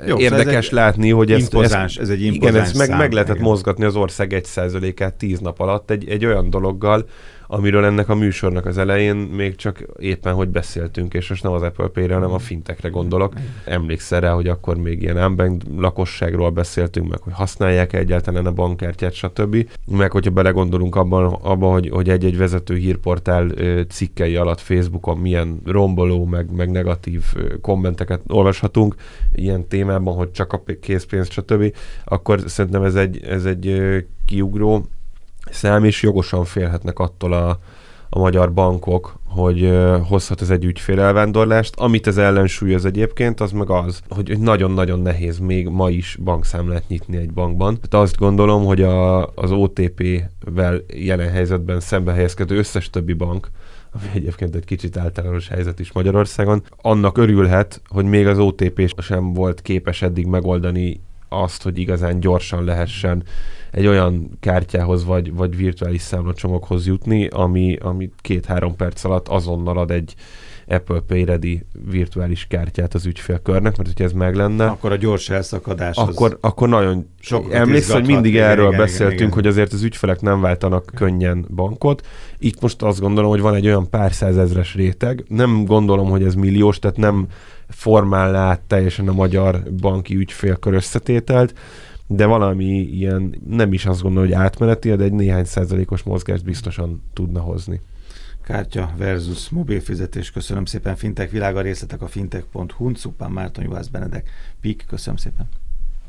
Jó, 0.06 0.18
Érdekes 0.18 0.66
szóval 0.66 0.84
látni, 0.84 1.10
hogy 1.10 1.32
ezt, 1.32 1.52
impozáns, 1.52 1.96
ez 1.96 2.08
egy 2.08 2.22
impozáns 2.22 2.52
igen, 2.52 2.62
ezt 2.62 2.76
meg, 2.76 2.88
szám, 2.88 2.98
meg 2.98 3.12
lehetett 3.12 3.34
igen. 3.34 3.48
mozgatni 3.48 3.84
az 3.84 3.96
ország 3.96 4.32
egy 4.32 4.44
százalékát 4.44 5.14
tíz 5.14 5.38
nap 5.38 5.60
alatt 5.60 5.90
egy, 5.90 6.08
egy 6.08 6.24
olyan 6.26 6.50
dologgal, 6.50 7.06
amiről 7.54 7.84
ennek 7.84 8.08
a 8.08 8.14
műsornak 8.14 8.66
az 8.66 8.78
elején 8.78 9.16
még 9.16 9.56
csak 9.56 9.84
éppen 9.98 10.34
hogy 10.34 10.48
beszéltünk, 10.48 11.14
és 11.14 11.28
most 11.28 11.42
nem 11.42 11.52
az 11.52 11.62
Apple 11.62 11.86
Pay-re, 11.86 12.14
hanem 12.14 12.32
a 12.32 12.38
fintekre 12.38 12.88
gondolok. 12.88 13.32
Emlékszel 13.64 14.20
rá, 14.20 14.32
hogy 14.32 14.48
akkor 14.48 14.76
még 14.76 15.02
ilyen 15.02 15.16
unbanked 15.16 15.62
lakosságról 15.78 16.50
beszéltünk, 16.50 17.08
meg 17.08 17.20
hogy 17.20 17.32
használják 17.32 17.92
-e 17.92 17.98
egyáltalán 17.98 18.46
a 18.46 18.52
bankkártyát, 18.52 19.12
stb. 19.12 19.68
Meg 19.86 20.10
hogyha 20.10 20.30
belegondolunk 20.30 20.96
abban, 20.96 21.32
abban 21.32 21.72
hogy, 21.72 21.88
hogy 21.88 22.08
egy-egy 22.10 22.36
vezető 22.36 22.76
hírportál 22.76 23.48
cikkei 23.88 24.36
alatt 24.36 24.60
Facebookon 24.60 25.18
milyen 25.18 25.60
romboló, 25.64 26.24
meg, 26.24 26.54
meg 26.54 26.70
negatív 26.70 27.22
kommenteket 27.60 28.20
olvashatunk 28.26 28.94
ilyen 29.34 29.68
témában, 29.68 30.14
hogy 30.14 30.30
csak 30.30 30.52
a 30.52 30.62
készpénz, 30.80 31.30
stb., 31.30 31.74
akkor 32.04 32.42
szerintem 32.46 32.82
ez 32.82 32.94
egy, 32.94 33.24
ez 33.24 33.44
egy 33.44 33.82
kiugró 34.26 34.84
szám, 35.54 35.84
és 35.84 36.02
jogosan 36.02 36.44
félhetnek 36.44 36.98
attól 36.98 37.32
a, 37.32 37.58
a 38.08 38.18
magyar 38.18 38.52
bankok, 38.52 39.18
hogy 39.34 39.78
hozhat 40.08 40.40
ez 40.40 40.50
egy 40.50 40.64
ügyfélelvándorlást. 40.64 41.74
Amit 41.76 42.06
ez 42.06 42.16
ellensúlyoz 42.16 42.84
egyébként, 42.84 43.40
az 43.40 43.50
meg 43.52 43.70
az, 43.70 44.00
hogy 44.08 44.38
nagyon-nagyon 44.38 45.00
nehéz 45.00 45.38
még 45.38 45.68
ma 45.68 45.90
is 45.90 46.18
bankszámlát 46.24 46.88
nyitni 46.88 47.16
egy 47.16 47.32
bankban. 47.32 47.74
Tehát 47.74 48.06
azt 48.06 48.16
gondolom, 48.16 48.64
hogy 48.64 48.82
a, 48.82 49.26
az 49.26 49.50
OTP-vel 49.50 50.80
jelen 50.94 51.30
helyzetben 51.30 51.80
szembe 51.80 52.12
helyezkedő 52.12 52.56
összes 52.56 52.90
többi 52.90 53.12
bank, 53.12 53.50
ami 53.92 54.04
egyébként 54.14 54.54
egy 54.54 54.64
kicsit 54.64 54.96
általános 54.96 55.48
helyzet 55.48 55.80
is 55.80 55.92
Magyarországon, 55.92 56.62
annak 56.82 57.18
örülhet, 57.18 57.80
hogy 57.88 58.04
még 58.04 58.26
az 58.26 58.38
OTP 58.38 58.92
sem 58.98 59.32
volt 59.32 59.62
képes 59.62 60.02
eddig 60.02 60.26
megoldani 60.26 61.00
azt, 61.28 61.62
hogy 61.62 61.78
igazán 61.78 62.20
gyorsan 62.20 62.64
lehessen 62.64 63.22
egy 63.74 63.86
olyan 63.86 64.36
kártyához 64.40 65.04
vagy, 65.04 65.34
vagy 65.34 65.56
virtuális 65.56 66.00
számlacsomaghoz 66.00 66.86
jutni, 66.86 67.26
ami, 67.26 67.76
ami 67.80 68.10
két-három 68.20 68.76
perc 68.76 69.04
alatt 69.04 69.28
azonnal 69.28 69.78
ad 69.78 69.90
egy 69.90 70.14
Apple 70.66 71.00
Pay 71.00 71.24
Ready 71.24 71.66
virtuális 71.90 72.46
kártyát 72.48 72.94
az 72.94 73.06
ügyfélkörnek, 73.06 73.76
mert 73.76 73.88
hogyha 73.88 74.04
ez 74.04 74.12
meg 74.12 74.34
lenne... 74.34 74.66
Akkor 74.66 74.92
a 74.92 74.96
gyors 74.96 75.30
elszakadás 75.30 75.96
akkor, 75.96 76.30
az 76.32 76.38
akkor 76.40 76.68
nagyon... 76.68 77.06
Emlékszel, 77.50 77.94
hogy 77.96 78.06
mindig 78.06 78.32
igen, 78.32 78.48
erről 78.48 78.66
igen, 78.66 78.78
beszéltünk, 78.78 79.12
igen, 79.12 79.26
igen. 79.26 79.32
hogy 79.32 79.46
azért 79.46 79.72
az 79.72 79.82
ügyfelek 79.82 80.20
nem 80.20 80.40
váltanak 80.40 80.90
könnyen 80.94 81.46
bankot. 81.54 82.06
Itt 82.38 82.60
most 82.60 82.82
azt 82.82 83.00
gondolom, 83.00 83.30
hogy 83.30 83.40
van 83.40 83.54
egy 83.54 83.66
olyan 83.66 83.90
pár 83.90 84.12
százezres 84.12 84.74
réteg. 84.74 85.24
Nem 85.28 85.64
gondolom, 85.64 86.10
hogy 86.10 86.22
ez 86.22 86.34
milliós, 86.34 86.78
tehát 86.78 86.96
nem 86.96 87.26
formálná 87.68 88.48
át 88.48 88.60
teljesen 88.60 89.08
a 89.08 89.12
magyar 89.12 89.62
banki 89.80 90.14
ügyfélkör 90.14 90.74
összetételt, 90.74 91.54
de 92.06 92.26
valami 92.26 92.64
ilyen, 92.74 93.42
nem 93.48 93.72
is 93.72 93.86
azt 93.86 94.02
gondolom, 94.02 94.28
hogy 94.28 94.38
átmeneti, 94.38 94.94
de 94.94 95.04
egy 95.04 95.12
néhány 95.12 95.44
százalékos 95.44 96.02
mozgást 96.02 96.44
biztosan 96.44 97.02
tudna 97.12 97.40
hozni. 97.40 97.80
Kártya 98.42 98.94
versus 98.96 99.48
mobil 99.48 99.80
fizetés. 99.80 100.30
Köszönöm 100.30 100.64
szépen. 100.64 100.96
Fintech 100.96 101.32
világa 101.32 101.60
részletek 101.60 102.02
a 102.02 102.06
fintech.hu. 102.06 102.94
Szupán 102.94 103.30
Márton 103.30 103.64
Juhász 103.64 103.88
Benedek. 103.88 104.30
PIK. 104.60 104.84
Köszönöm 104.88 105.16
szépen. 105.16 105.48